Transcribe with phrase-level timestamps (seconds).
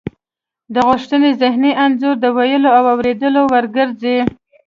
[0.73, 4.17] د غوښتنې ذهني انځور د ویلو او اوریدلو وړ ګرځي